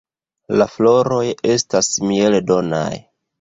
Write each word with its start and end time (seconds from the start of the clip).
La 0.61 0.65
floroj 0.75 1.19
estas 1.57 1.91
mieldonaj. 2.13 2.89